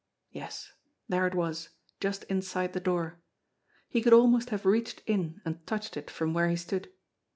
Yes, 0.31 0.71
there 1.07 1.27
it 1.27 1.35
was 1.35 1.69
just 1.99 2.23
inside 2.23 2.73
the 2.73 2.79
door. 2.79 3.19
He 3.87 4.01
could 4.01 4.13
almost 4.13 4.49
have 4.49 4.65
reached 4.65 5.03
in 5.05 5.39
and 5.45 5.63
touched 5.67 5.95
it 5.95 6.09
from 6.09 6.33
where 6.33 6.49
he 6.49 6.55
stood. 6.55 6.89